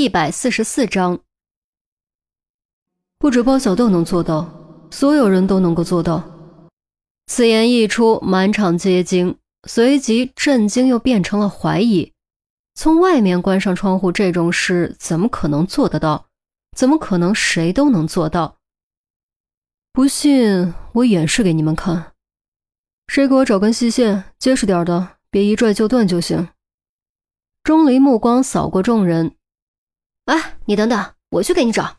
[0.00, 1.18] 一百四十四章，
[3.18, 4.48] 不止包小豆能做到，
[4.92, 6.22] 所有人都能够做到。
[7.26, 12.12] 此言一出，满场皆惊，随即震惊又变成了怀疑。
[12.76, 16.26] 从外面关上窗户这种事，怎么可能做得到？
[16.76, 18.58] 怎么可能谁都能做到？
[19.92, 22.12] 不信，我演示给你们看。
[23.08, 26.50] 谁给我找根细线，结实点的，别一拽就断就行。
[27.64, 29.34] 钟离目光扫过众人。
[30.28, 31.96] 哎，你等等，我去给你找。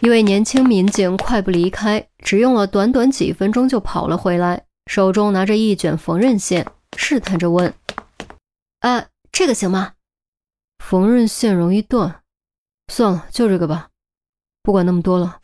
[0.00, 6.64] 一位年轻民警快步离开，只用了短短几分钟就跑了回来，手中拿着一卷缝纫线，
[6.96, 7.74] 试探着问
[8.78, 9.94] ：“啊，这个行吗？”
[10.78, 12.20] 缝纫线容易断，
[12.92, 13.88] 算了，就这个吧。
[14.62, 15.40] 不管那么多了。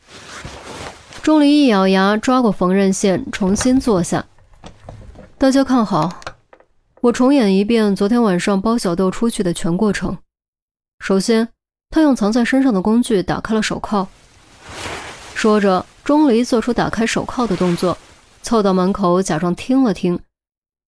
[1.21, 4.25] 钟离一咬牙，抓过缝纫线，重新坐下。
[5.37, 6.21] 大家看好，
[7.01, 10.17] 我重演一遍昨天晚上包小豆出去的全过程。
[11.01, 11.54] 首先。
[11.95, 14.09] 他用藏在身上的工具打开了手铐，
[15.33, 17.97] 说着，钟离做出打开手铐的动作，
[18.43, 20.19] 凑到门口假装听了听，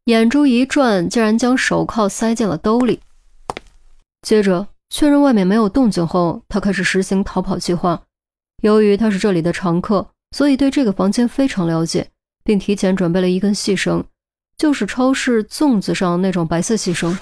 [0.07, 2.99] 眼珠一转，竟然将手铐塞进了兜里。
[4.23, 8.03] 接着确认外面没有动静后，他开始实行逃跑计划。
[8.63, 12.09] 由于他是这里的常客，所以对这个房间非常了解，
[12.43, 14.03] 并提前准备了一根细绳，
[14.59, 17.17] 就是超市粽子上那种白色细绳。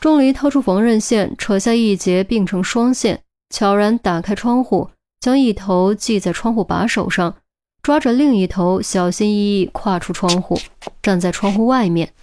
[0.00, 4.88] 钟离掏出缝纫线，扯下一截并成双线，悄然打开窗户，
[5.20, 7.36] 将一头系在窗户把手上，
[7.82, 10.58] 抓着另一头，小心翼翼跨出窗户，
[11.02, 12.14] 站在窗户外面。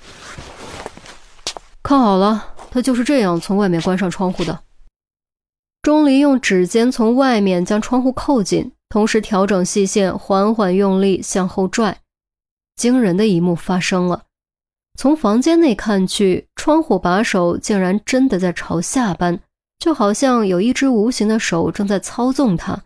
[1.84, 4.64] 看好了，他就是这样从外面关上窗户的。
[5.84, 12.00] 钟离用指尖从外面将窗户扣紧，同时调整细线，缓缓用力向后拽。
[12.76, 14.24] 惊人的一幕发生了。
[14.98, 19.40] 从房间内看去，窗户把手竟然真的在朝下扳，
[19.80, 22.84] 就好像有一只无形的手正在操纵它。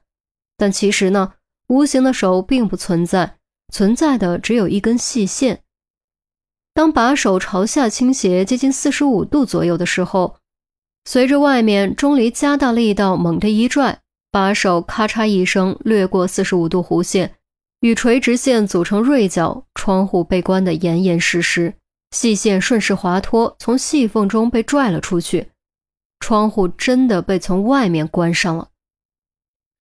[0.55, 1.33] 但其实呢，
[1.67, 3.37] 无形的手并不存在，
[3.73, 5.63] 存在的只有一根细线。
[6.75, 10.35] 当把手朝下倾斜接近四十五度左右的时候，
[11.05, 13.97] 随着外面钟离加大力道猛地一拽，
[14.29, 17.33] 把手咔嚓一声掠过四十五度弧线，
[17.79, 21.73] 与垂直线组成锐角，窗户被关得严严实实。
[22.11, 25.49] 细线顺势滑脱，从细缝中被拽了出去，
[26.19, 28.67] 窗户真的被从外面关上了。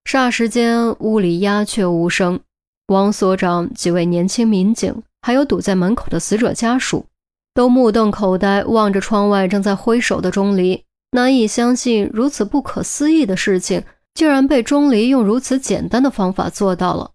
[0.04, 2.40] 霎时间，屋里鸦雀无声。
[2.86, 7.06] 王所长、几位年轻民警，还有堵在门口的死者家属，
[7.54, 17.12] 都目瞪口呆，望着窗外正在挥手的钟离，难以相信如此不可思议的事情，竟然被钟离用如此简单的方法做到了。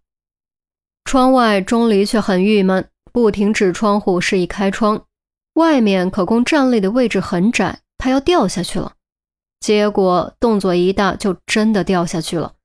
[1.04, 2.88] 窗外，钟离却很郁闷。
[3.16, 5.06] 不停指窗户示意开窗，
[5.54, 8.92] 外面可供站立的位置很窄，他要掉下去了。
[9.62, 12.56] 结果动作一大，就真的掉下去了。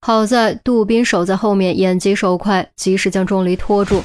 [0.00, 4.00] 好在杜宾守在后面，眼疾手快，及时将钟离拖住，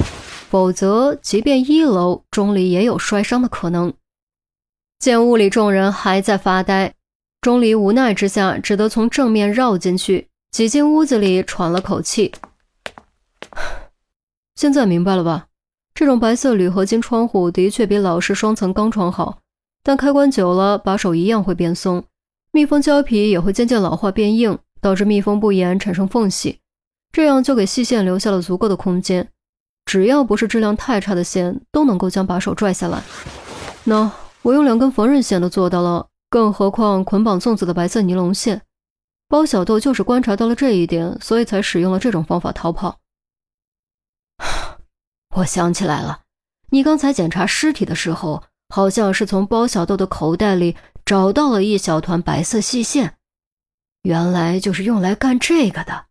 [0.50, 3.94] 否则即便一楼，钟离也有摔伤的可能。
[5.00, 6.94] 见屋里众人还在发呆，
[7.40, 12.34] 钟离无奈之下，只得从正面绕进去，挤进屋子里，喘了口气。
[14.56, 15.48] 现在明白了吧？
[15.96, 19.38] 这种白色铝合金窗户的确比老式双层钢窗好，
[19.84, 22.04] 但开关久了，把手一样会变松，
[22.52, 26.60] 密封胶皮也会渐渐老化变硬，导致密封不严，产生缝隙。
[27.12, 29.30] 这样就给细线留下了足够的空间，
[29.86, 33.04] 只要不是质量太差的线，都能够将把手拽下来。
[33.86, 34.10] 喏，
[34.42, 38.64] 我用两根缝纫线都做到了，更何况捆绑粽子的白色尼龙线。
[39.30, 42.98] 包小豆就是观察到了这一点，所以才使用了这种方法逃跑。
[45.36, 46.22] 我想起来了，
[46.70, 53.18] 你刚才检查尸体的时候，好像是从包小豆的口袋里找到了一小团白色细线，
[54.04, 56.06] 原来就是用来干这个的。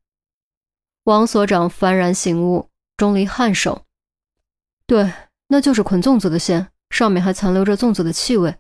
[1.05, 3.85] 王所长幡然醒悟，钟离颔首
[4.87, 5.13] ：“对，
[5.49, 8.57] 那就是捆粽子的线，上面还残留着粽子的气味。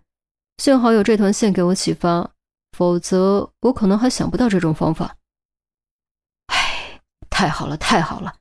[0.59, 2.31] 幸好有这团线给我启发，
[2.77, 5.17] 否则我可能还想不到这种方法。”
[6.47, 8.35] 哎，太好了，太好了！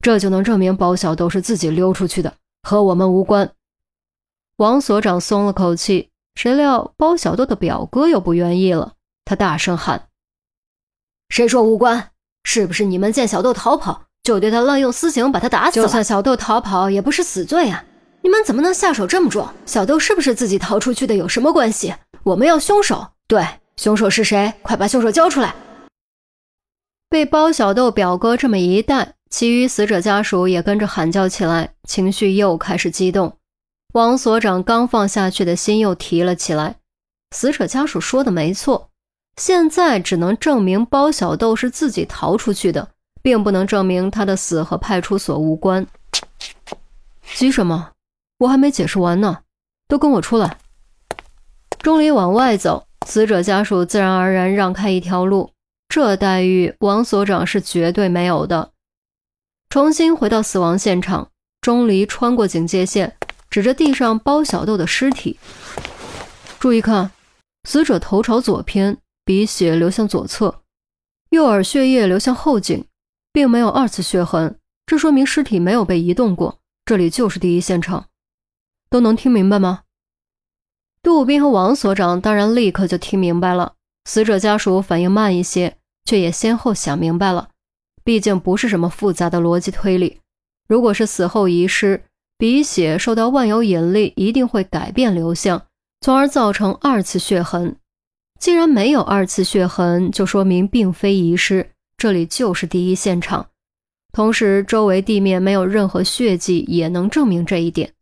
[0.00, 3.52] 这就能证明包小豆是自己溜出去的，和我们无关。
[4.56, 8.94] 王所长松了口气，谁料包小豆的表哥又不愿意了，
[9.24, 10.08] 他大声喊
[11.28, 12.12] ：“谁说无关？
[12.44, 15.86] 是不是你们见小豆逃跑，就对他滥用私刑，把他打死了？
[15.86, 17.84] 就算小豆逃跑，也不是死罪啊！
[18.22, 19.46] 你们怎么能下手这么重？
[19.66, 21.14] 小豆是不是自己逃出去的？
[21.14, 21.94] 有什么关系？
[22.22, 23.08] 我们要凶手。
[23.26, 24.54] 对，凶手是谁？
[24.62, 25.54] 快把凶手交出来！”
[27.10, 29.16] 被包小豆表哥这么一带。
[29.30, 33.36] 其余死者家属也跟着喊叫起来，情绪又开始激动。
[33.94, 36.76] 王所长刚放下去的心又提了起来。
[37.34, 38.90] 死者家属说的没错，
[39.36, 42.88] 现在只能证明包小豆是自己逃出去的，
[43.22, 45.86] 并不能证明他的死和派出所无关。
[47.34, 47.92] 急什么？
[48.38, 49.38] 我还没解释完呢，
[49.86, 50.58] 都跟我出来。
[51.78, 55.52] 钟离往外走，死者家属自然而然让开一条路。
[55.88, 58.72] 这待遇，王所长是绝对没有的。
[59.70, 61.30] 重新回到死亡现场，
[61.60, 63.16] 钟离穿过警戒线，
[63.48, 65.38] 指着地上包小豆的尸体
[66.58, 67.12] ：“注意看，
[67.68, 70.62] 死者头朝左偏。”鼻血流向左侧，
[71.28, 72.84] 右耳血液流向后颈，
[73.32, 76.58] 并没有二次血痕，这说明尸体没有被移动过。
[76.84, 78.06] 这里就是第一现场，
[78.88, 79.82] 都能听明白吗？
[81.00, 83.74] 杜武斌和王所长当然立刻就听明白了，
[84.04, 87.49] 死者家属反应慢一些，却也先后想明白了。
[88.04, 90.20] 毕竟不是什么复杂的逻辑推理，
[90.68, 92.04] 如果是死后遗失，
[92.38, 95.66] 鼻血受到万有引力，一定会改变流向，
[96.00, 97.76] 从而造成二次血痕。
[98.38, 103.50] 既然没有二次血痕，就说明并非遗失，这里就是第一现场。
[104.12, 107.92] 同时，周围地面没有任何血迹，也能证明这一点。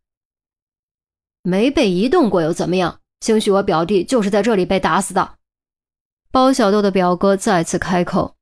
[1.43, 3.01] 没被移动过又怎么样？
[3.21, 5.35] 兴许我表弟就是在这里被打死的。
[6.31, 8.37] 包小豆的表哥再次开口：“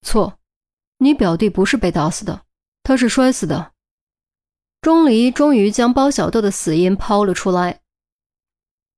[0.00, 0.38] 错，
[0.98, 2.42] 你表弟不是被打死的，
[2.82, 3.72] 他是摔死的。”
[4.80, 7.80] 钟离终于将包小豆的死因抛了出来：“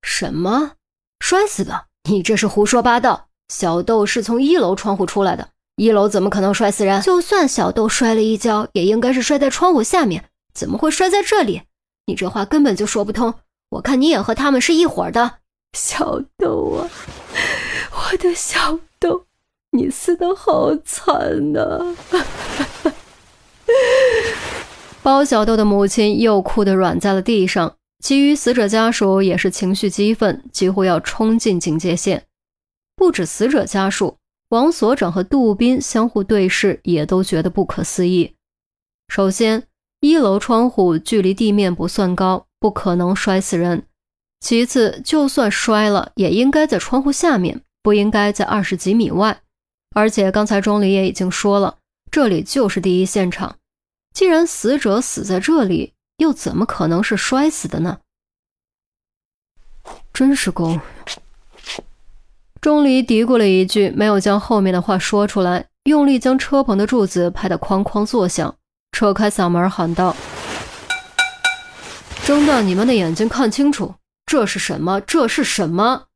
[0.02, 0.72] 什么？
[1.20, 3.28] 摔死的？”你这是胡说八道！
[3.48, 7.02] 小豆是从一楼窗户出来的，一楼怎么可能摔死人？
[7.02, 11.62] 就算小豆摔了一跤，也应该是摔在窗户下面，怎么会摔在这里？
[12.06, 13.34] 你这话根本就说不通！
[13.70, 15.38] 我看你也和他们是一伙的。
[15.76, 16.90] 小豆啊，
[17.92, 19.26] 我的小豆，
[19.76, 21.94] 你死的好惨呐！
[25.02, 27.76] 包小豆的母亲又哭得软在了地上。
[28.02, 32.24] 其余死者家属也是情绪激愤，几乎要冲进警戒线。
[32.94, 34.18] 不止死者家属，
[34.50, 38.34] 王所长和杜斌相互对视，也都觉得不可思议。
[39.08, 39.64] 首先，
[40.00, 43.84] 一楼窗户距离地面不算高，不可能摔死人。
[44.40, 49.40] 其次，就算摔了，也应该在窗户下面，不应该在二十几米外。
[49.96, 51.78] 而且刚才钟离也已经说了，
[52.10, 53.56] 这里就是第一现场。
[54.12, 58.00] 既然死者死在这里，又怎么可能是摔死的呢？
[60.12, 60.78] 真是狗！
[62.60, 68.54] 钟离嘀咕了一句，没有将后面的话说出来，用力将车棚的柱子拍得哐哐作响，
[68.92, 70.14] 扯开嗓门喊道
[72.26, 73.94] ：“睁大你们的眼睛，看清楚，
[74.26, 75.00] 这是什么？
[75.00, 76.08] 这是什么？”